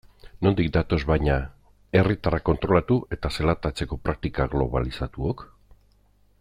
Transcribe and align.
Nondik 0.45 0.69
datoz 0.77 0.97
baina 1.09 1.35
herriatarrak 1.99 2.45
kontrolatu 2.49 2.99
eta 3.17 3.33
zelatatzeko 3.37 4.01
praktika 4.09 4.51
globalizatuok? 4.57 5.49